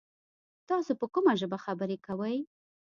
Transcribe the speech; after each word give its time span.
تاسو 0.69 0.91
په 0.99 1.05
کومه 1.13 1.31
ژبه 1.41 1.57
خبري 1.65 1.97
کوی؟ 2.05 2.37